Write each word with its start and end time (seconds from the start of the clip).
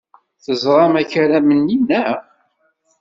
Teẓram 0.43 0.93
akaram-nni, 1.01 1.77
naɣ? 1.79 2.17